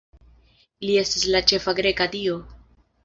Li 0.85 0.95
estas 1.01 1.27
la 1.35 1.41
ĉefa 1.51 1.77
greka 1.81 2.09
dio. 2.17 2.41